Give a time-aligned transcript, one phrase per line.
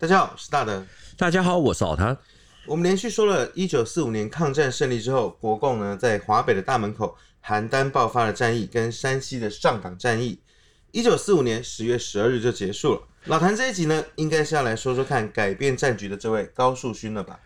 [0.00, 0.86] 大家好，我是大德。
[1.16, 2.16] 大家好，我是老谭。
[2.68, 10.38] 我们连续说了一九四五年抗战胜利之后，国共呢在华北的大门口邯郸爆发了战役，跟山西的上党战役，
[10.92, 13.02] 一九四五年十月十二日就结束了。
[13.24, 17.40] 老谭这一集呢，应该是要来说说看改变战局的这位高树勋了吧？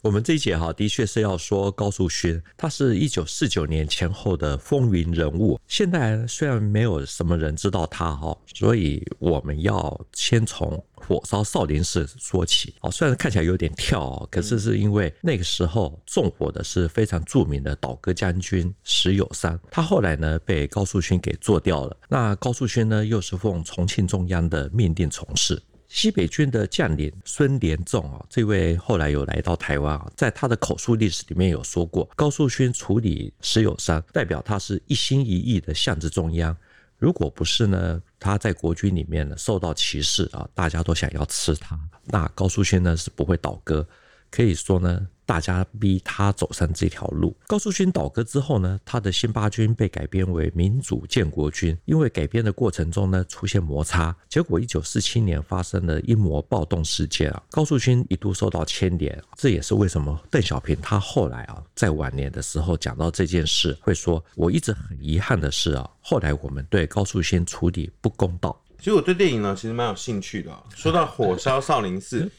[0.00, 5.60] 我们这一节哈，的确是要说高树勋，他是一九四九年前后的风云人物。
[5.68, 12.74] 现在虽然没有什么人知道他哈，所以我们要先从火烧少林寺说起。
[12.80, 21.96] 哦，虽然看起来有点跳，可是是因为那个时候纵火的是非常著名的倒戈将军石友三，他后来呢被高树勋给做掉了。
[22.08, 25.62] 那高树勋呢，又是奉重庆中央的命令从事。
[25.88, 36.56] 西北军的将领孙连仲啊，这位后来有来到台湾啊，在他的口述历史里面有说过，高树勋处理石友三，代表他是一心一意的向着中央。
[37.02, 43.84] 如果不是呢，他在国军里面呢受到歧视啊，大家都想要吃他，那高树勋呢是不会倒戈，
[44.32, 45.06] 可以说呢。
[45.24, 47.34] 大家逼他走上这条路。
[47.46, 51.78] 高树勋倒戈之后呢，他的新八军被改编为民主建国军。
[51.86, 57.42] 因为改编的过程中呢，出现摩擦，结果一九四七年发生了英模暴动事件啊。
[57.50, 70.50] 高树勋一度受到牵连，这也是为什么邓小平他后来啊，在晚年的时候讲到这件事，会说：“我一直很遗憾的是啊，后来我们对高树勋处理不公道。”其实我对电影呢，其实蛮有兴趣的。
[70.74, 72.30] 说到火烧少林寺，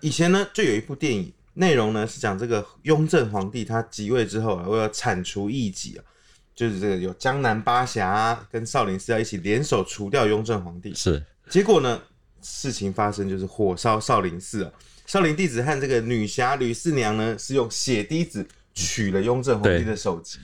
[0.00, 1.32] 以前呢就有一部电影。
[1.60, 6.00] 内容呢是讲这个雍正皇帝他即位之后啊，为了铲除异己啊，
[6.54, 10.94] 就是这个有江南八侠跟少林寺要一起联手除掉雍正皇帝。
[10.94, 12.00] 是，结果呢，
[12.40, 14.72] 事情发生就是火烧少林寺啊，
[15.06, 20.38] 少林弟子和这个女侠吕四娘呢是用血滴子取了雍正皇帝的首级，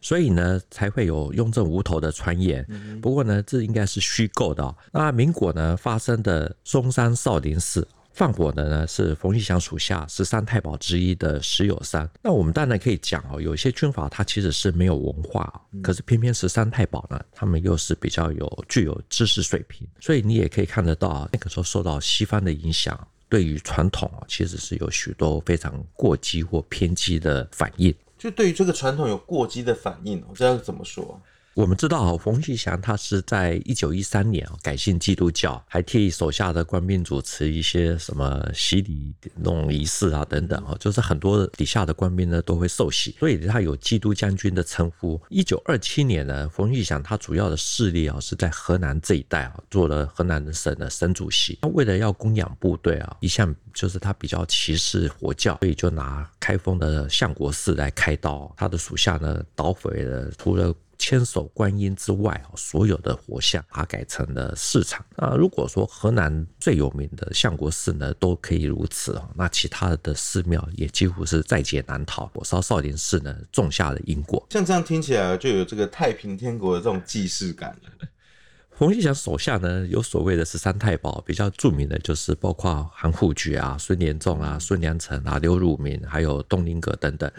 [0.00, 2.64] 所以呢才会有雍正无头的传言。
[3.02, 4.72] 不过呢，这应该是虚构的。
[4.92, 7.88] 那民国呢发生的嵩山少林寺。
[8.16, 12.08] 放火的呢是冯玉祥属下十三太保之一的石友三。
[12.22, 27.94] 那我们当然可以讲哦，有些军阀他其实是没有文化，可是偏偏十三太保呢，他们又是比较有具有知识水平，所以你也可以看得到，那个时候受到西方的影响，对于传统啊，其实是有许多非常过激或偏激的反应。
[28.16, 31.20] 就对于这个传统有过激的反应，我这要怎么说？
[31.56, 45.18] 我们知道啊，冯玉祥他是在一九一三年啊改信基督教，还替手下的官兵主持一些什么洗礼那种仪式啊等等啊，就是很多底下的官兵呢都会受洗，所以他有基督将军的称呼。
[45.30, 51.58] 一九二七年呢，冯玉祥他主要的势力啊是在河南这一带啊，做了河南省的省主席。
[51.62, 58.54] 他为了要供养部队啊，一向就是他比较歧视佛教，所以就拿开封的相国寺来开刀。
[58.58, 65.04] 他的属下呢捣毁了，除了千手观音之外，所有的佛像把它改成了市场。
[65.16, 72.26] 那如果说河南最有名的相国寺呢，都可以如此，那其他的寺庙也几乎是在劫难逃。
[72.34, 74.46] 火烧少林寺呢，种下了因果。
[74.50, 78.08] 像这样听起来就有这个太平天国的这种既视感了。
[78.78, 87.30] 冯玉祥手下呢，有所谓的十三太保，比较著名的就是包括韩复矩啊、孙连仲啊、孙良诚啊、刘汝明，还有东林阁等等。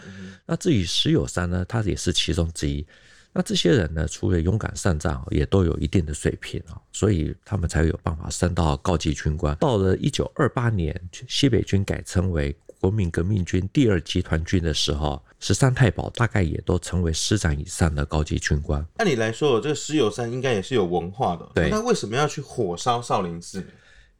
[0.46, 2.84] 那至于石友三呢，他也是其中之一。
[3.32, 9.54] 那这些人呢，除了勇敢善战，也都有一定的水平啊，所以他们才有办法升到高级军官。
[9.56, 18.84] 到了一九二八年，西北军改称为国民革命军第二集团军的时候，十三太保大概也都成为师长以上的高级军官。
[18.96, 21.70] 按理来说，这个石友三应该也是有文化的，对。
[21.70, 23.66] 那为什么要去火烧少林寺呢？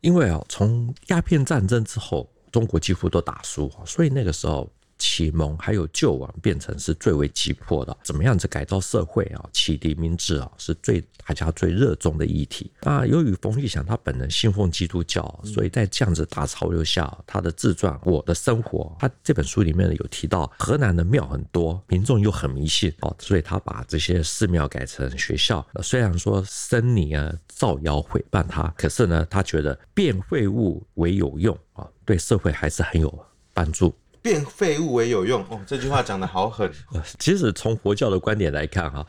[0.01, 4.71] 因为啊，从鸦片战争之后，中国几乎都打输，所以那个时候。
[4.99, 12.71] 启蒙还有救亡变成是最为急迫的，怎么样子改造社会啊，启迪民智啊，是最大家最热衷的议题。
[12.83, 25.65] 那由于冯玉祥他本人信奉基督教，所以在这样子大潮流下，他的自传《我的生活》，他这本书里面有提到，河南的庙很多，民众又很迷信哦，所以他把这些寺庙改成学校。
[25.83, 33.95] 虽然说僧尼啊造谣毁谤他，可是呢，他觉得变废物为有用啊，对社会还是很有帮助。
[34.23, 36.71] 变废物为有用哦，这句话讲得好狠。
[37.19, 39.07] 其实从佛教的观点来看，哈，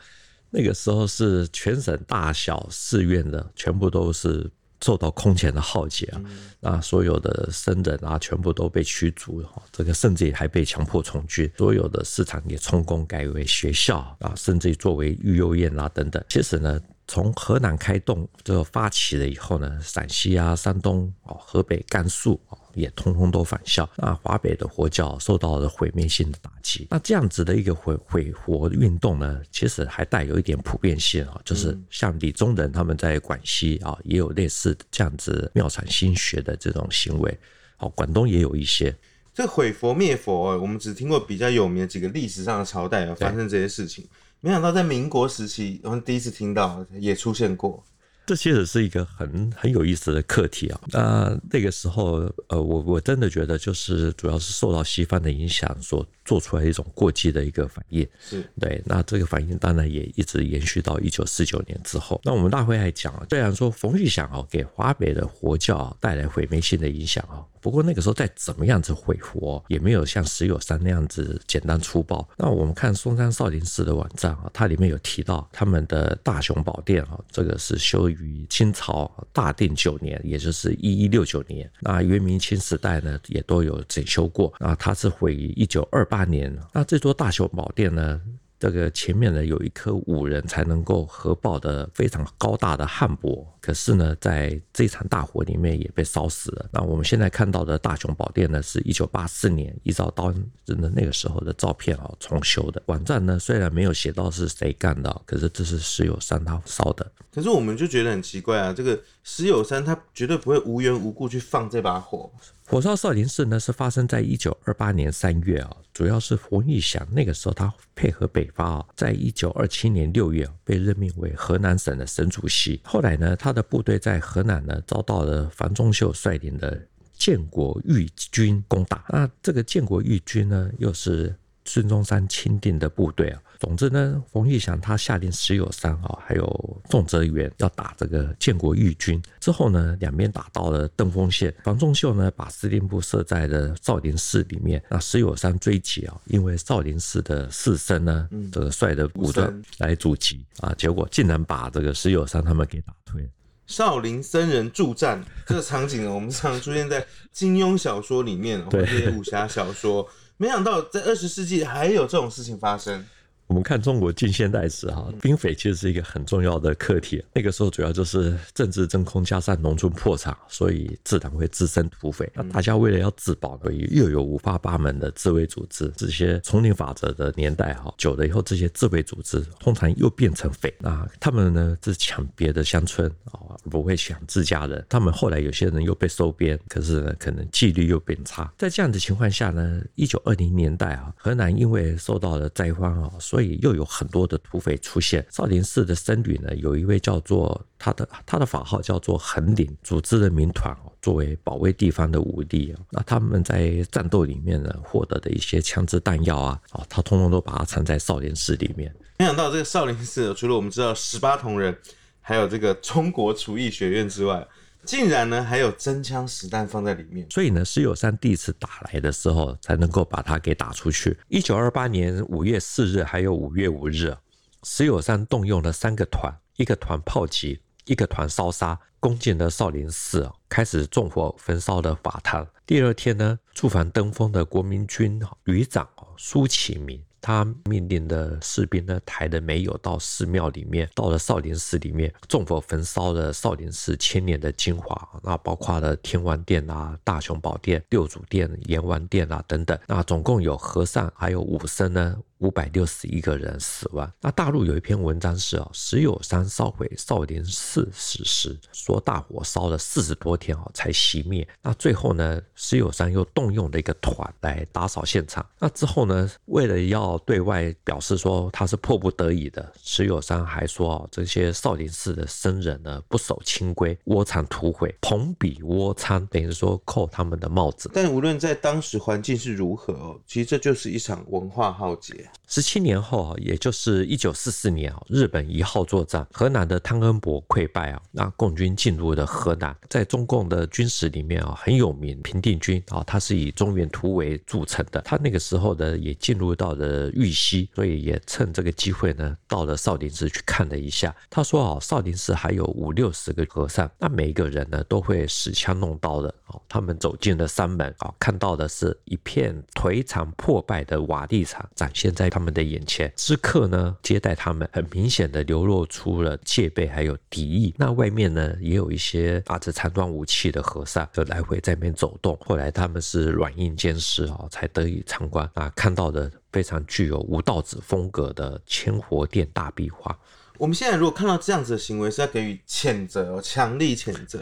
[0.50, 4.50] 那个时候是全省大小寺院的全部都是
[4.82, 6.20] 受到空前的浩劫啊，
[6.60, 16.24] 那所有的僧人啊，全部都被驱逐，这个甚至也还被强迫从军，所有的市场也充公改为学校啊，甚至作为育幼院啊等等。
[16.28, 16.80] 其实呢。
[17.10, 23.90] 从河南开动就发起了以后呢，陕西啊、山东哦、河北、甘肃哦，也通通都返校。
[23.96, 26.86] 那华北的佛教受到了毁灭性的打击。
[26.88, 37.36] 那这样子的一个毁毁佛运动呢，其实还带有一点普遍性啊，就是像李宗仁他们在广西啊，也有类似这样子妙产心学的这种行为。
[37.78, 38.96] 哦，广东也有一些。
[39.32, 44.04] 这毁佛灭佛，我们只听过比较有名的几个历史上的朝代有发生这些事情，
[44.40, 47.82] 没想到在民国时期，我们第一次听到也出现过。
[48.26, 50.80] 这其实是一个很很有意思的课题啊。
[50.92, 58.06] 那那个时候，呃，我我真的觉得，就是主要是受到西方的影响所做出来一种过激的一个反应。
[58.20, 58.80] 是对。
[58.86, 62.20] 那这个反应当然也一直延续到一九四九年之后。
[62.22, 67.42] 那我们大会还讲，虽然说冯玉祥啊给华北的佛教带来毁灭性的影响啊。
[67.62, 72.26] 不过那个时候再怎么样子毁佛，也没有像石友山那样子简单粗暴。
[72.38, 81.70] 那我们看嵩山少林寺的网站啊，它里面有提到他们的大雄宝殿啊，这个是修于清朝大定九年，也就是一一六九年。
[81.80, 84.50] 那元明清时代呢，也都有整修过。
[84.58, 86.54] 那它是毁于一九二八八年。
[86.72, 88.20] 那这座大雄宝殿呢，
[88.58, 96.68] 这个前面呢有一颗五人才能够合抱的非常高大的汉柏，可是呢，在这场大火里面也被烧死了。
[96.70, 102.82] 那我们现在看到的大雄宝殿呢，是一九八四年依照当时的那个时候的照片啊重修的。
[102.86, 107.10] 网站呢虽然没有写到是谁干的，可是这是石友山他烧的。
[107.32, 112.30] 可是我们就觉得很奇怪啊，这个石友山他绝对不会无缘无故去放这把火。
[112.70, 122.80] 火烧少林寺呢，是发生在一九二八年三月啊，主要是冯玉祥那个时候他配合北伐啊，在一九二七年六月被任命为河南省的省主席。
[122.84, 126.80] 后来呢，他的部队在河南呢遭到了樊钟秀率领的
[127.12, 129.04] 建国御军攻打。
[129.08, 131.34] 那这个建国御军呢，又是
[131.64, 133.42] 孙中山钦定的部队啊。
[133.60, 139.22] 总之呢，冯玉祥他下令石友三啊，还有仲哲元要打这个建国义军。
[139.38, 144.82] 之后呢，两边打到了登封县，房仲秀呢把司令部设在了少林寺里面。
[144.88, 149.46] 那石友三追击啊，因为少林寺的士绅呢，这个率的部队
[149.76, 153.28] 来阻击啊，结果竟然把这个石友三他们给打退。
[153.66, 160.08] 少林僧人助战这个场景呢，我们常出现在金庸小说里面，或者武侠小说。
[160.38, 163.04] 没想到在二十世纪还有这种事情发生。
[163.50, 167.20] 我们看中国近现代史哈，兵匪其实是一个很重要的课题。
[167.34, 172.30] 那个时候主要就是政治真空加上农村破产，所以自然会滋生土匪。
[172.32, 175.92] 那大家为了要自保，所以又有五花八门的自卫组织。
[175.96, 180.72] 这些丛林法则的年代哈，久了以后，这些自卫组织通常又变成匪。
[180.78, 184.86] 那他们呢，是抢别的乡村啊，不会抢自家人。
[184.88, 188.48] 他们后来有些人又被收编，可是呢，可能纪律又变差。
[188.56, 195.26] 在这样的情况下呢，一九二零年代啊，河南因为受到了灾荒啊，所以所以又有很多的土匪出现。
[195.30, 202.76] 少林寺的僧侣呢，有一位叫做他的他的法号叫做横领，组织的民团哦，作为保卫地方的武力。
[202.90, 208.94] 那他们在战斗里面呢，获得的一些枪支弹药啊，啊，他通通都把它藏在少林寺里面。
[209.18, 211.74] 没想到这个少林寺，除了我们知道十八铜人，
[212.20, 214.46] 还有这个中国厨艺学院之外。
[214.84, 221.16] 竟然呢，还有真枪实弹放在里面，所以呢，石友山第一次打来的时候，才能够把它给打出去。
[221.28, 224.16] 一九二八年五月四日，还有五月五日，
[224.62, 232.46] 石友山动用了三个团，一个团炮击，一个团烧杀，攻进了少林寺，开始纵火焚烧了法堂。
[232.66, 237.02] 第二天呢，驻防登封的国民军旅长苏启明。
[237.20, 252.16] 他命令的士兵呢，抬的没有到寺庙里面，到了少林寺里面，纵火焚烧了少林寺千年的精华，那包括了天王殿啊、大雄宝殿、六祖殿、阎王殿啊等等，那总共有和尚还有武僧呢。
[252.40, 254.10] 五百六十一个人死亡。
[254.20, 261.46] 那大陆有一篇文章是啊，石友山烧毁少林寺史实，说大火烧了四十多天啊才熄灭。
[261.62, 265.44] 那最后呢，石友山又动用了一个团来打扫现场。
[265.58, 277.90] 那之后呢，为了要对外表示说他是迫不得已的，石友山还说啊，这些少林寺的僧人呢不守清规，窝藏土匪，朋比窝藏，等于说扣他们的帽子。
[277.92, 282.29] 但无论在当时环境是如何哦，其实这就是一场文化浩劫。
[282.46, 295.00] 十七年后，也就是一九四四年啊，日本一号作战，河南的汤恩伯溃败啊，那共军进入了河南，在中共的军史里面啊很有名，平定军啊，他是以中原突围著称的。
[295.02, 301.14] 他那个时候呢，也进入到了豫西，所以也趁这个机会呢，到了少林寺去看了一下。
[301.30, 306.58] 他说啊，少林寺还有五六十个和尚，那每一个人呢都会使枪弄刀的啊。
[306.68, 312.30] 他们走进了山门啊，看到的是一片颓残破败的瓦砾场，展现在。
[312.30, 317.74] 他们的眼前，知客呢接待他们，很明显的流露出了戒备还有敌意。
[317.76, 322.38] 那外面呢也有一些拿着残端武器的和尚，就来回在那边走动。
[322.46, 330.16] 后来他们是软硬兼施啊，才得以参观啊，看到的非常具有吴道子风格的千活殿大壁画。
[330.56, 334.40] 我们现在如果看到这样子的行为，是要给予谴责哦，强力谴责。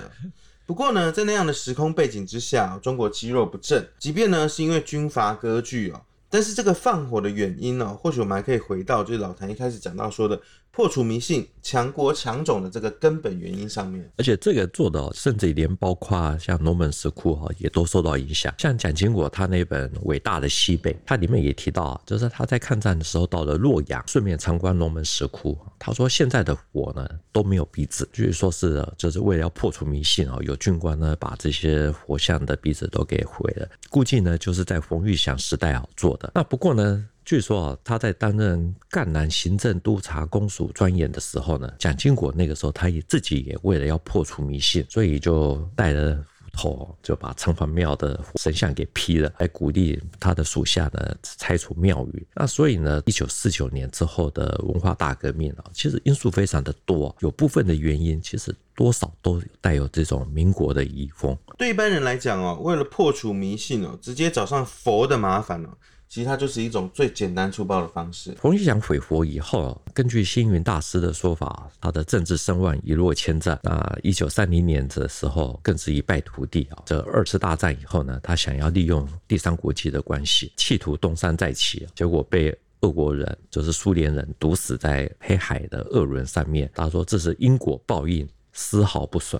[0.67, 10.41] 不过呢，在那样的时空背景之下，中国积弱不振，即便呢是因为军阀割据哦，但是这个放火的原因呢，或许我们还可以回到就是老谭一开始讲到说的。
[10.79, 18.55] 破除迷信、强国强种的这个根本原因上面，而且这个做的甚至连包括像龙门石窟哈，也都受到影响。
[18.59, 25.59] 像蒋经国他那本《伟大的西北》，他里面也提到，就是他在抗战的时候到了洛阳，顺便参观龙门石窟。
[25.81, 36.31] 他说现在的火呢都没有鼻子，据说是就是为了要破除迷信啊，有军官呢把这些火像的鼻子都给毁了，估计呢就是在冯玉祥时代啊做的。
[36.37, 37.05] 那不过呢。
[37.29, 52.27] 据说啊，他在担任赣南行政督察公署专员的时候呢，蒋经国那个时候他也自己也为了要破除迷信，所以就带着斧头就把城隍庙的神像给劈了，来鼓励他的属下呢拆除庙宇。
[52.35, 61.37] 那所以呢，一九四九年之后的文化大革命啊，其实因素非常的多，有部分的原因其实多少都带有这种民国的遗风。
[61.59, 65.69] 对一般人来讲哦，为了破除迷信哦，直接找上佛的麻烦哦。
[66.09, 68.35] 其实它就是一种最简单粗暴的方式。
[68.41, 73.59] 冯玉祥毁佛以后，根据星云大师的说法，他的政治声望一落千丈。
[73.63, 76.83] 那一九三零年的时候，更是一败涂地啊！
[76.87, 86.71] 这二次大战以后呢，他想要利用第三国际的关系，企图东山再起，结果被俄国人，就是苏联人毒死在黑海的鄂伦上面。
[86.75, 89.39] 他说这是因果报应，丝毫不损。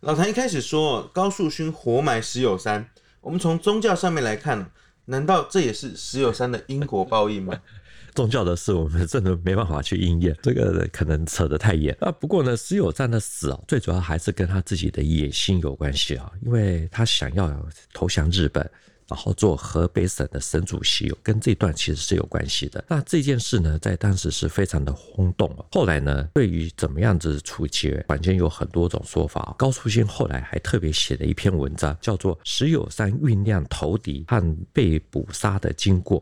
[0.00, 2.84] 老谭一开始说高树勋活埋石友三，
[3.20, 4.68] 我们从宗教上面来看。
[5.06, 7.58] 难道这也是石友三的因果报应吗？
[8.14, 11.96] 宗教的事，我们真的没办法去应验，这个可能扯得太远。
[12.00, 18.70] 啊，不过呢，石友三的死啊，最主要还是跟他自己的野心有关系啊，因为他想要投降日本。
[19.12, 22.82] 然后做河北省的省主席，跟这段其实是有关系的。
[22.88, 25.54] 那这件事呢，在当时是非常的轰动。
[25.70, 29.54] 后来呢，对于怎么样子处决，坊间有很多种说法。
[29.58, 36.18] 高树勋后来还特别写了一篇文章，叫做《石友三酝酿投敌和被捕杀的经过》。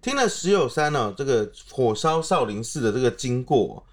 [0.00, 3.86] 听了石友三呢，这个火烧少林寺的这个经过，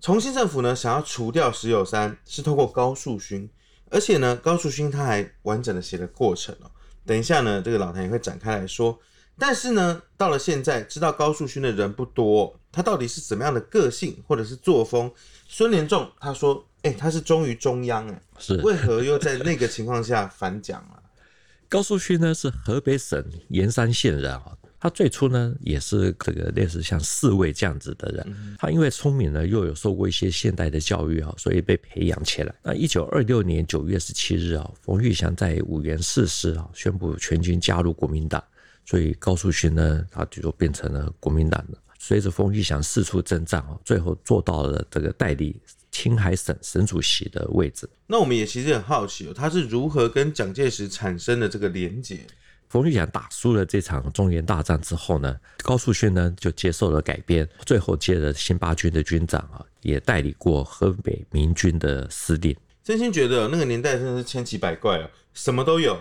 [0.00, 3.50] 重庆政府呢想要除掉石友三，是透过高树勋，
[3.90, 6.70] 而且呢，高树勋他还完整的写了过程哦。
[7.08, 8.98] 等一下呢，这个老谭也会展开来说。
[9.38, 15.10] 但是呢，到了现在，知道高树勋的人不多，他到底是怎么样的个性或者是作风？
[15.48, 21.02] 孙连仲他说：“哎、欸，他是忠于中央，哎，是为何又在那个情况下反蒋了？”
[21.70, 24.57] 高树勋呢是河北省盐山县人啊。
[24.80, 28.56] 他最初呢，也是这个类似像侍卫这样子的人。
[28.58, 32.54] 他因为聪明呢，又有受过一些现代的教育啊，所以被培养起来。
[32.62, 38.42] 那一九二六年九月十七日啊，冯玉祥在五原誓师啊，宣布全军加入国民党。
[38.86, 41.76] 所以高树勋呢，他就变成了国民党的。
[41.98, 47.86] 随着冯玉祥四处征战啊，最后做到了这个代理青海省省主席的位置。
[48.06, 52.20] 那我们也其实很好奇哦，他是如何跟蒋介石产生的这个连结？
[52.68, 62.56] 冯玉祥打输了这场中原大战之后呢，高树勋呢就接受了改编，最后接了新八军的军长啊，也代理过河北明军的司令。
[62.84, 65.98] 真心觉得那个年代真的是千奇百怪啊，什么都有。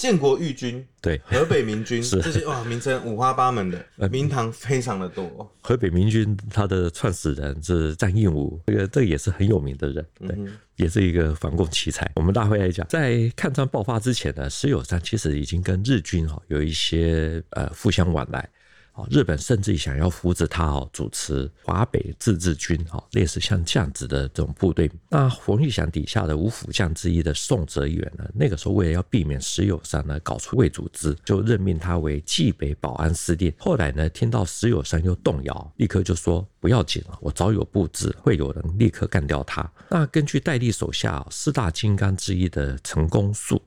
[0.00, 5.54] 建国义军，对，河北民军，是这些哇，名称五花八门的，呃名堂非常的多。
[5.60, 12.10] 河北民军他的创始人是张应武，这个这个也是很有名的人，对，嗯、也是一个反共奇才。
[12.14, 18.48] 我们大会来讲，在抗战爆发之前呢，石友三其实已经跟日军哈有一些呃互相往来。
[18.94, 24.90] 哦日本甚至想要扶植他哦，主持华北自治军哦，类似像这样子的这种部队。
[25.08, 33.52] 那冯玉祥底下的五虎将之一的宋哲元呢，那个时候为了要避免石友三呢搞出伪组织，就任命他为冀北保安司令。
[33.58, 39.70] 后来呢，听到石友三又动摇，立刻就说不要紧了，我早有布置，会有人立刻干掉他。
[39.88, 43.62] 那根据戴笠手下四大金刚之一的陈公树，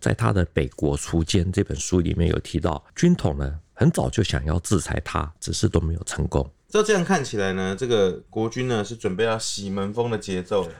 [0.00, 3.58] 在他的《北国锄奸》这本书里面有提到，军统呢。
[3.78, 6.44] 很早就想要制裁他，只是都没有成功。
[6.68, 10.74] 照这样看起来呢，这个国军呢是准备要洗门风的节奏了。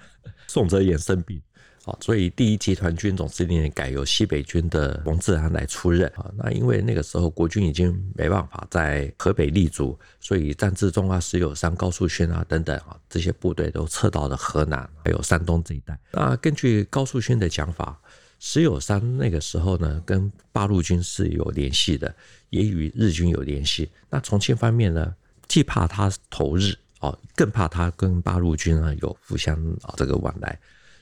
[0.49, 1.40] 宋哲元生病，
[1.85, 6.28] 啊，所以第一集团军总司令改由西北军的冯治安来出任啊。
[6.37, 15.97] 那因为那个时候国军已经没办法在河北立足，所以张治中啊、石友三、高树勋啊等等啊这些部队都撤到了河南还有山东这一带。
[16.11, 17.97] 那根据高树勋的讲法。
[18.38, 22.14] 石友山那个时候呢，跟八路军是有联系的，
[22.50, 23.90] 也与日军有联系。
[24.09, 25.14] 那重庆方面呢，
[25.49, 30.59] 既怕他投日哦，更怕他跟八路军啊有互相啊这个往来。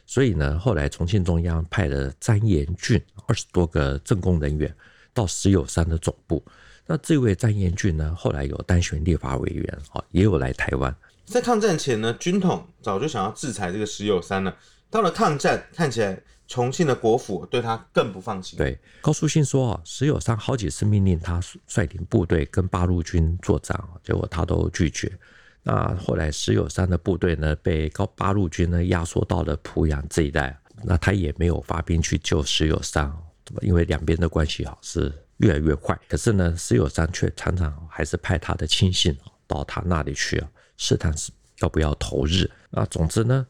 [0.06, 4.74] 所以呢，后来重庆中央派了张延俊二十多个政工人员
[5.12, 6.42] 到石友山的总部。
[6.86, 10.94] 那这位张延俊呢，后来有当选立法委员啊，也有来台湾。
[11.24, 14.56] 在抗战前呢，军统早就想要制裁这个石友山了。
[14.88, 18.56] 到了抗战，看起来重庆的国府对他更不放心。
[18.56, 25.10] 对，高树勋说啊，石友山好几次命令他率领部队跟八路军作战，结果他都拒绝。
[25.62, 33.12] 那后来石友山的部队呢，被高八路军呢压缩到了濮阳这一带，那他也没有发兵去救石友山，
[33.62, 35.98] 因为两边的关系啊是越来越坏。
[36.08, 39.16] 可是呢，石友山却常常还是派他的亲信
[39.48, 40.48] 到他那里去啊。
[40.76, 42.84] 试探是要不要投日啊？
[42.86, 43.46] 总之呢，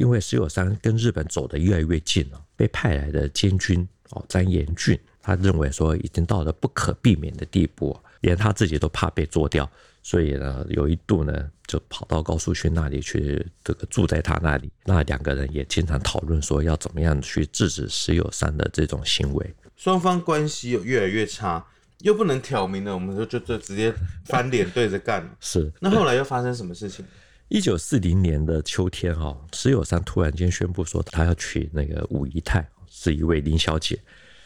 [0.00, 9.70] 因为石友山跟日本走得越来越近了，被派来的监军哦张延俊，他认为说已经到了不可避免的地步，连他自己都怕被做掉，
[10.02, 14.72] 所以呢，有一度呢就跑到高树勋那里去，这个住在他那里。
[14.86, 19.54] 那两个人也经常讨论说要怎么样去制止石友三的这种行为。
[19.76, 21.62] 双方关系有越来越差。
[22.00, 23.92] 又不能挑明了，我们就就就直接
[24.24, 25.22] 翻脸对着干。
[25.38, 27.04] 是，那后来又发生什么事情？
[27.50, 33.98] 一九四零年的秋天，哈，石友山突然间宣布说，他要娶那个武姨太，是一位林小姐。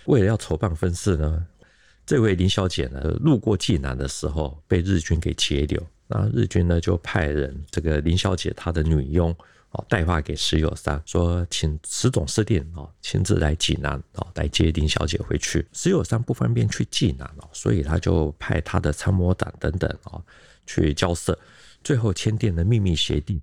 [0.06, 1.46] 为了要筹办婚事呢，
[2.06, 9.36] 这位林小姐呢，路过济南的时候被日军给截留，那日军呢就派人这个林小姐她的女佣
[9.72, 9.84] 哦。
[9.86, 15.66] 带话给石友山说，请石总司令啊亲自来济南啊来接林小姐回去。
[15.74, 20.18] 石友山不方便去济南哦，所以他就派他的参谋长等等啊
[20.66, 21.38] 去交涉，
[21.84, 23.40] 最后签订了秘密协定。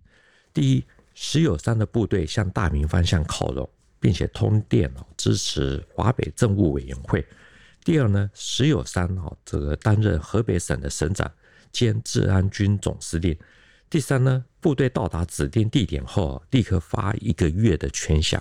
[0.54, 0.84] 第一，
[1.14, 3.70] 石友三的部队向大明方向靠拢，
[4.00, 7.26] 并且通电支持华北政务委员会。
[7.86, 11.32] 第二呢，石友三啊这个担任河北省的省长
[11.72, 13.38] 兼治安军总司令。
[13.90, 18.40] 第三呢，部队到达指定地点后，立刻发一个月的全饷。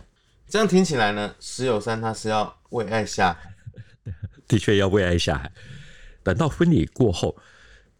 [0.48, 3.54] 这样听起来呢，石友三他是要为爱下海，
[4.48, 5.50] 的确要为爱下海。
[6.22, 7.36] 等到婚礼过后，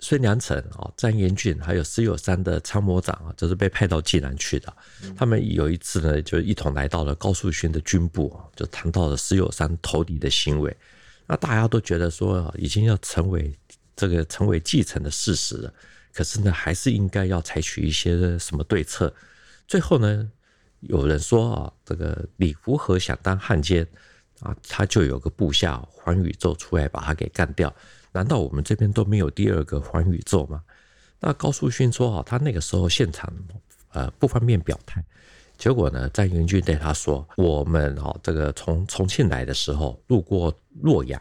[0.00, 4.74] 孙良诚啊、张延俊还有石友山的参谋长啊，就是被派到济南去的。
[5.16, 10.74] 他们有一次呢，就一同来到了高树勋的军部啊，就谈到了石友山投敌的行为。
[11.26, 13.54] 那大家都觉得说，已经要成为
[13.94, 15.72] 这个成为既成的事实了。
[16.12, 19.14] 可是呢，还是应该要采取一些什么对策。
[19.68, 20.28] 最后呢，
[20.80, 23.86] 有人说啊，这个李福和想当汉奸
[24.40, 27.72] 啊，他就有个部下黄宇宙出来把他给干掉。
[28.12, 30.62] 难道我们这边都没有第二个黄宇宙吗？
[31.20, 33.32] 那高树勋说啊，他那个时候现场
[33.92, 35.04] 呃不方便表态。
[35.58, 41.20] 结果呢，张元军对他说：“我们啊，这个从重庆来的时候路过洛阳，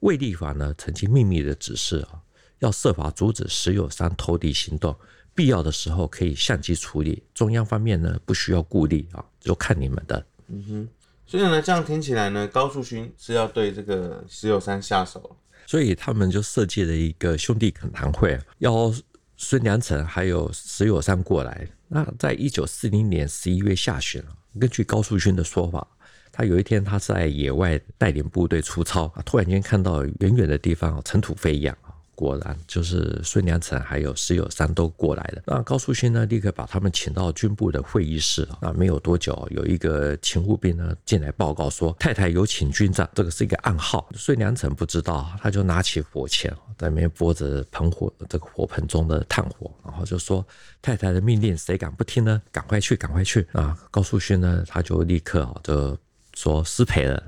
[0.00, 2.22] 卫立煌呢曾经秘密的指示啊。”
[2.60, 4.96] 要设法阻止石友三投敌行动，
[5.34, 7.20] 必要的时候可以相机处理。
[7.34, 10.24] 中央方面呢，不需要顾虑啊，就看你们的。
[10.46, 10.88] 嗯哼，
[11.26, 18.92] 所以呢，这样听起来呢，高树勋是要对这个石友三下手，所以他们就设计了一个兄弟恳谈会，邀
[19.36, 21.66] 孙良诚还有石友三过来。
[21.88, 24.22] 那在一九四零年十一月下旬，
[24.58, 25.86] 根据高树勋的说法，
[26.30, 31.91] 他有一天他在野外带领部队出操，突然间看到远远的地方尘土飞扬啊。
[32.22, 35.42] 果然就是孙良诚还有石友山都过来了。
[35.44, 38.58] 那高树勋呢，立刻把他们请到军部的会议室啊。
[38.62, 44.08] 那没有多久，有一个勤务兵呢进来报告说，太太有请军长，这个是一个暗号。
[44.14, 50.46] 孙良诚不知道，他就拿起火钳在那边拨着盆火，这个火盆中的炭火，然后就说
[50.80, 52.40] ：“太太的命令，谁敢不听呢？
[52.52, 55.98] 赶快去，赶快去！”啊，高树勋呢，他就立刻啊就
[56.34, 57.20] 说失陪了。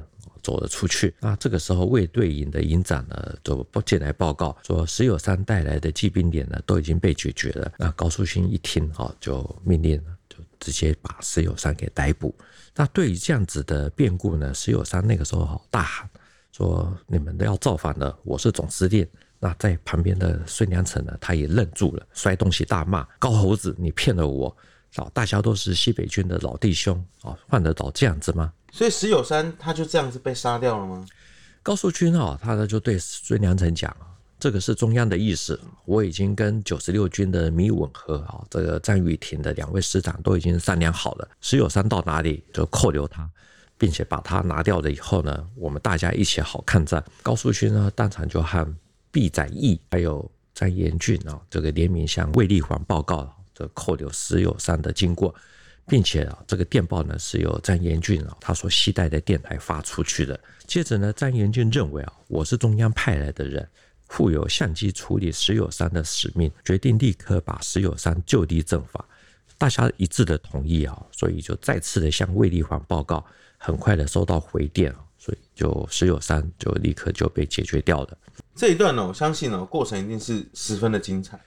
[0.44, 7.72] 走了出去，那这个时候卫队营的营长呢，就不进来报告说，石友山带来的骑兵连呢都已经被解决了。
[7.78, 12.32] 那高树勋一听啊，就命令了，就直接把石友山给逮捕。
[12.76, 16.08] 那对于这样子的变故呢，石友山那个时候大喊
[16.52, 19.06] 说：“你们都要造反了，我是总司令。”
[19.40, 24.54] 那在旁边的孙良诚呢，他也愣住了，摔东西大骂：“高猴子，你骗了我！
[24.96, 31.06] 啊，大家都是西北军的老弟兄啊，换得着这样子吗？”所以石友山他就这样子被杀掉了吗？
[31.62, 33.96] 高树勋啊，他呢就对孙良诚讲，
[34.36, 43.30] 这个是中央的意思，我已经跟九十六军的米稳和啊，这个张玉婷的两位师长都已经商量好了，石友山到哪里就扣留他，
[43.78, 47.02] 并且把他拿掉了以后呢，我们大家一起好抗战。
[47.22, 48.66] 高树勋呢当场就和
[49.12, 55.32] 毕载义还有张延俊啊，这个联名向卫立煌报告这扣留石友山的经过。
[55.86, 60.38] 并且啊，这个电报呢是由詹延俊啊他所携带的电台发出去的。
[60.66, 63.68] 接着呢，詹延俊认为啊，我是中央派来的人，
[64.08, 69.04] 负有相机处理石友山的使命，决定立刻把石友山就地正法。
[69.58, 73.24] 大家一致的同意啊，所以就再次的向卫立煌报告，
[73.58, 78.18] 很快的收到回电，所以就石友山就立刻就被解决掉了。
[78.56, 81.38] 这一段呢，我相信呢，过程一定是十分的精彩。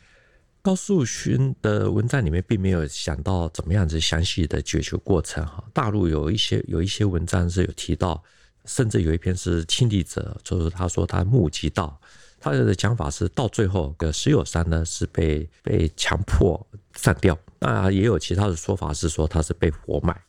[0.68, 5.64] 高树勋的文章里面并没有想到怎么样子详细的解决过程哈。
[5.74, 8.22] 大陆有一些有一些文章是有提到，
[8.66, 11.98] 甚至有一篇是亲历者，就是他说他目击到，
[12.38, 20.22] 他的讲法是到最后的石友三呢是被被强迫上吊，那也有其他的说法是说他是被活埋。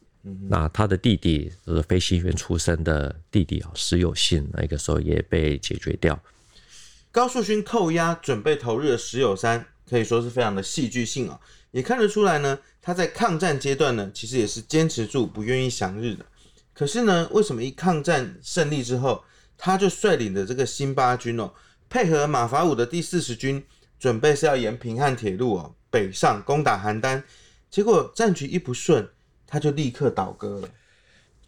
[0.49, 6.17] 那他的弟弟就是飞行员出身的弟弟啊，石友信那个时候也被解决掉。
[7.11, 9.67] 高树勋扣押准备投日的石友山。
[9.89, 11.39] 可以说是非常的戏剧性啊，
[11.71, 16.25] 也看得出来呢，他在抗战阶段呢，其实也是坚持住不愿意降日的。
[16.75, 19.25] 可是呢，为什么一抗战胜利之后，
[19.57, 21.53] 他就率领的这个新八军哦，
[21.89, 23.65] 配合马法五的第四十军，
[23.99, 27.23] 准备是要沿平汉铁路哦北上攻打邯郸，
[27.71, 29.09] 结果战局一不顺，
[29.47, 30.69] 他就立刻倒戈了。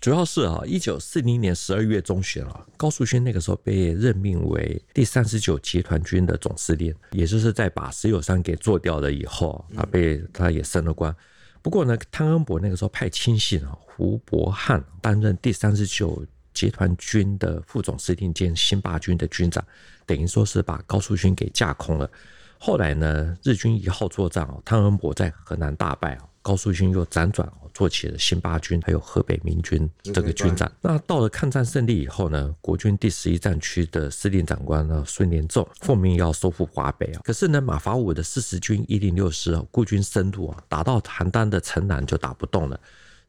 [0.00, 11.14] 主要是啊，一九四零年十二月中旬啊，高树勋那个时候被任命为第三十九集团军的总司令，也就是在把石友三给做掉了以后，他被他也升了官。
[11.60, 19.62] 不过呢，汤恩伯那个时候派亲信啊胡伯汉担任第三十九集团军的副总司令兼新八军的军长，
[20.06, 22.10] 等于说是把高树勋给架空了。
[22.58, 27.50] 后来呢，日军一号作战啊，汤恩伯在河南大败哦，高树勋又辗转。
[27.72, 30.70] 做起了新八军，还有河北民军这个军长。
[30.82, 37.22] 那到了抗战胜利以后呢，国军第十一战区的司令长官呢孙连仲奉命要收复华北啊。
[37.24, 42.78] 可是呢，马法五的四十军一零六师啊，孤军深入啊，打到邯郸的城南就打不动了。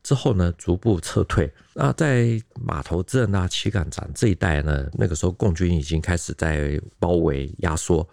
[0.03, 1.49] 之后呢，逐步撤退。
[1.75, 8.05] 那在码头镇啊、七港场这一带呢，那个时候共军已经开始在包围压缩。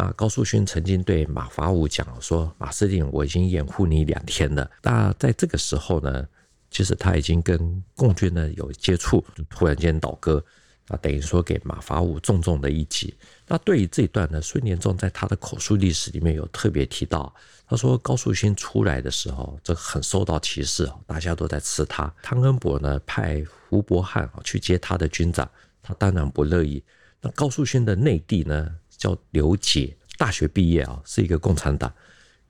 [0.00, 6.24] 那高树勋曾经对马法五讲说：“马司令，我已经掩护你两天了。”那在这个时候呢，
[6.70, 10.40] 其实他已经跟共军呢有接触，突然间倒戈，
[10.86, 13.12] 啊，等于说给马法五重重的一击。
[13.48, 17.34] 那对于这一段呢，孙连仲在他的口述历史里面有特别提到，
[17.66, 22.06] 他说高树勋出来的时候，这很受到歧视，大家都在吃他。
[22.22, 25.50] 汤恩伯呢派胡伯汉去接他的军长，
[25.82, 26.84] 他当然不乐意。
[27.20, 28.70] 那高树勋的内弟呢？
[28.98, 31.90] 叫刘姐，大学毕业啊，是一个共产党，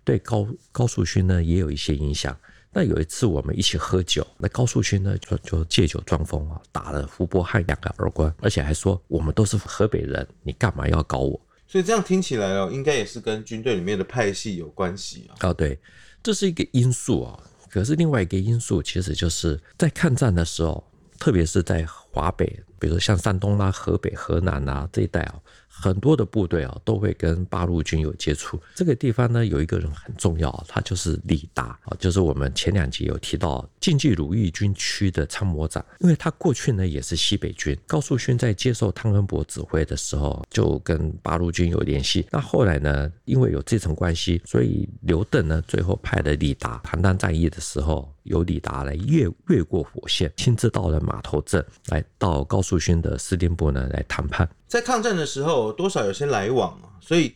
[0.02, 2.36] 对高高树勋呢也有一些影响。
[2.70, 11.40] 那有一次我们一起喝酒，那高树勋呢就就借酒装疯啊，打了胡伯汉两个耳光，而且还说我们都是河北人，你干嘛要搞我？
[11.66, 15.48] 所以这样听起来哦，应该也是跟军队里面的派系有关系啊。
[15.48, 15.78] 哦，对，
[16.22, 17.38] 这是一个因素啊。
[17.70, 20.82] 可是另外一个因素，其实就是在抗战的时候，
[21.18, 22.46] 特别是在华北，
[22.78, 25.40] 比如说像山东啦、河北、河南啊这一带啊。
[25.80, 28.60] 很多的部队啊，都会跟八路军有接触。
[28.74, 37.78] 这个地方呢，有一个人很重要，他就是李达啊，就是我们前两集有提到晋冀鲁豫军区的参谋长，因为他过去呢也是西北军。
[37.86, 42.26] 高树勋在接受汤恩伯指挥的时候，就跟八路军有联系。
[42.32, 46.82] 那后来呢，因为有这层关系，所以刘邓呢最后派了李达。
[46.84, 54.48] 邯郸战役的时候，由李达来越越过火线，亲自到了码头镇，来到高树勋的司令部呢来谈判。
[54.68, 57.34] 在抗战的时候，多少有些来往啊，所以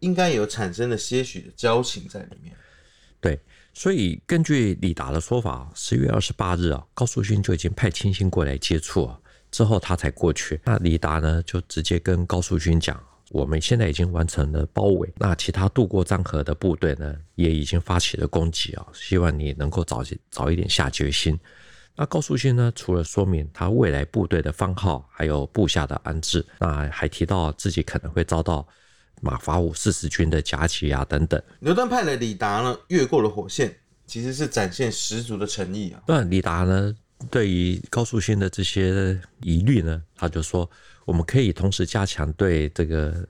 [0.00, 2.54] 应该有产生了些许的交情在里面。
[3.20, 3.40] 对，
[3.72, 9.18] 所以根据李达的说法，十月二十八日啊，高树勋就已经派亲信过来接触啊，
[9.50, 10.60] 之后他才过去。
[10.62, 21.36] 那李达呢，就直接跟高树勋讲，我们现在已经完成了包围，那其他渡过漳河的部队呢，也已经发起了攻击啊，希望你能够早早一点下决心。
[22.00, 22.70] 那高树勋呢？
[22.76, 28.64] 除了说明他未来部队的番号，还有部下的安置，那还提到自己可能会遭到
[29.20, 31.42] 马法五四十军的夹击啊等等。
[31.58, 36.00] 牛顿派的李达呢，越过了火线，其实是展现十足的诚意啊。
[36.06, 36.94] 那李达呢，
[37.32, 40.70] 对于高树勋的这些疑虑呢，他就说，
[41.04, 43.26] 我们可以同时加强对这个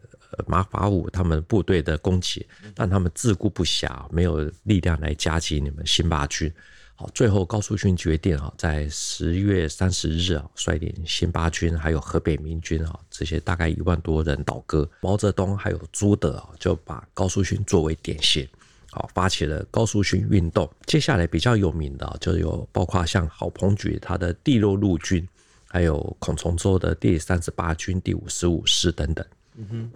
[0.47, 6.53] 马法五他们部队的攻击，让他们自顾不暇，没有力量来夹击你们新八军。
[7.01, 14.91] 好，最后高树勋决定啊，在十月三十日啊，率领新八军还有河北民军啊，这些大概一万多人倒戈。
[15.01, 18.49] 毛泽东还有朱德啊，就把高树勋作为典型，
[18.91, 20.69] 好，发起了高树勋运动。
[20.87, 25.25] 接下来比较有名的就有包括像郝鹏举他的第六路军，
[25.69, 29.25] 还有孔从周的第三十八军第五十五师等等。
[29.55, 29.91] 嗯哼，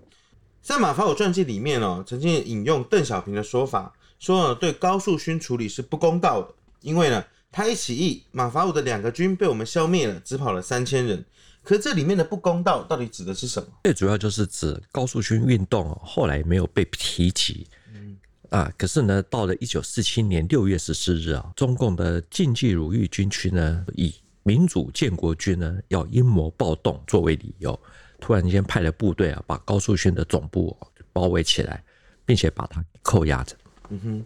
[0.63, 6.55] 在马法五传记里面哦，曾经引用邓小平的说法，说对高树勋处理是不公道的。
[6.83, 11.25] 因为呢，他一起义，马法五的两个军被我们消灭了，只跑了三千人。
[11.63, 13.69] 可这里面的不公道到底指的是什么？
[13.85, 17.67] 最主要就是指高树勋运动后来没有被提及。
[17.95, 18.19] 嗯
[18.51, 27.79] 啊，可是呢，到了一九四七年六月十四日啊，中共的晋冀鲁豫军区呢，以民主建国军呢要阴谋暴动作为理由，
[28.21, 30.77] 突然间派了部队啊，把高树勋的总部
[31.13, 31.85] 包围起来，
[32.27, 33.55] 并且把他扣押着。
[33.89, 34.25] 嗯哼，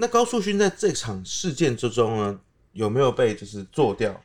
[0.00, 2.40] 那高树勋在这场事件之中呢，
[2.72, 4.18] 有没有被就是做掉？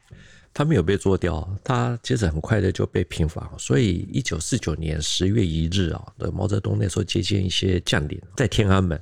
[0.53, 3.43] 他没有被做掉，他其实很快的就被平反。
[3.57, 9.01] 所以，一九四九年十月一日啊，的毛泽东那时候接见一些将领，在天安门，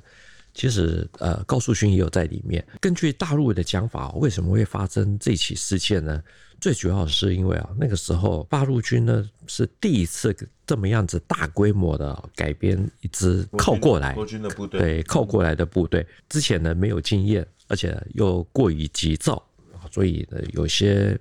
[0.54, 2.66] 其实呃，高树勋也有在里面。
[2.80, 6.22] 根据大陆的讲法，为什么会发生这起事件呢？
[6.62, 19.44] 最主要是因为啊，那个时候八路军呢是第一次这么样子大规模的改编一支靠过来国军的部队，对，靠过来的部队，之前呢没有经验，而且又过于急躁，
[19.90, 21.18] 所以呢有些。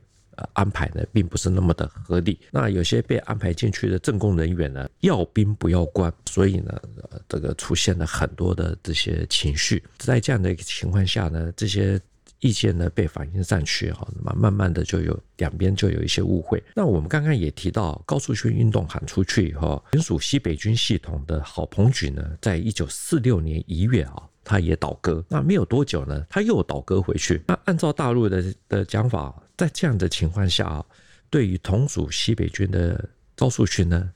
[0.53, 2.39] 安排呢，并不是那么的合理。
[2.49, 6.81] 那有些被安排进去的政工人员呢，要兵不要官，所以呢，
[7.29, 9.83] 这个出现了很多的这些情绪。
[9.99, 12.01] 在这样的一个情况下呢，这些
[12.41, 16.61] 意见呢被反映上去哈，那么慢慢的就有两边就有一些误会。
[16.75, 25.23] 那我们刚刚也提到，高树勋运动喊出去以后，原属西北军系统的郝鹏举呢，在一九四六年一月啊，他也倒戈。
[25.29, 27.41] 那没有多久呢，他又倒戈回去。
[27.47, 29.33] 那按照大陆的的讲法。
[29.57, 30.83] 在这样的情况下啊，
[31.29, 34.11] 对于同属西北军的高树勋呢，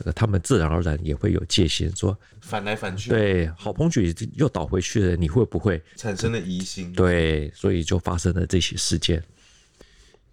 [0.00, 3.10] 这个他们自然而然也会有戒心，说反来反去。
[3.10, 6.90] 对，郝鹏举又倒回去了，你会不会产生了疑心？
[6.94, 9.22] 对，所以就发生了这些事件。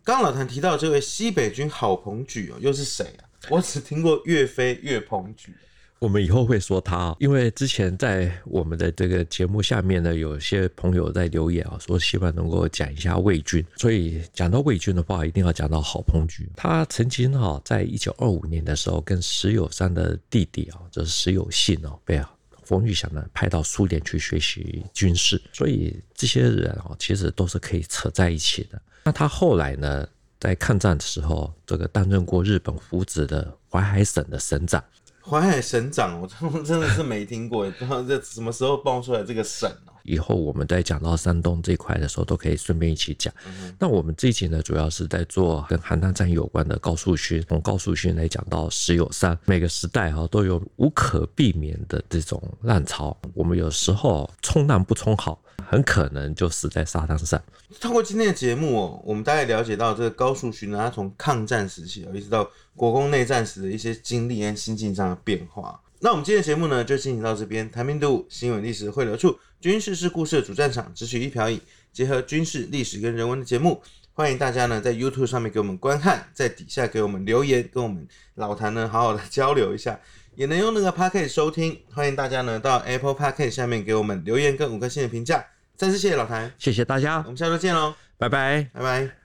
[0.06, 3.28] 刚老谭提到这位西北军郝鹏举哦，又是谁啊？
[3.50, 5.54] 我只听过岳飞岳鹏举。
[6.00, 16.48] 我们以后会说他，因为之前在我们的这个节目下面呢，有些朋友在留言啊，说希望能够讲一下魏军，所以讲到魏军的话，一定要讲到郝鹏举。
[16.56, 22.22] 他曾经哈，在一九二五年的时候，跟石友三的弟弟啊，就是石友信哦，被
[22.64, 28.80] 冯玉祥呢派到苏联去学习军事，所以这些人啊，其实都是可以扯在一起的。
[29.04, 30.08] 那他后来呢，
[30.40, 34.84] 在抗战的时候，这个担任过日本扶植的淮海省的省长。
[35.30, 39.70] 淮海省长，我真真的是没听过，也 不知道这什么时候爆出来这个省。
[40.08, 43.32] 以后我们在讲到山东这一块的时候，都可以顺便一起讲。
[43.78, 53.16] 那我们这一集呢，主要是在做跟邯郸战有关的高树勋，从高树勋来讲到石友山，每个时代哈都有无可避免的这种浪潮。
[53.34, 55.40] 我们有时候冲浪不冲好，
[55.70, 57.42] 很可能就死在沙滩上。
[57.82, 65.80] 通过今天的节目哦，我们大概了解到这个高树勋呢，他从抗战时期一直到国共内战时的一些经历跟心境上的变化。
[66.00, 67.70] 那我们今天的节目呢，就进行到这边。
[67.72, 71.60] 谭兵读武，新闻历史汇流处，军事是故事的主战场，只取一瓢饮，
[71.92, 73.82] 结合军事历史跟人文的节目，
[74.14, 80.00] 欢迎大家呢在 YouTube 上面给我们观看，在底下给我们留言，跟我们老谭呢好好的交流一下，
[80.36, 81.82] 也能用那个 Podcast 收听。
[81.94, 85.46] 欢迎大家呢到 Apple Podcast 下面给我们留言跟五颗星的评价。
[85.76, 89.17] 再次谢谢老谭，谢谢大家，我们下周见喽，拜拜，拜拜。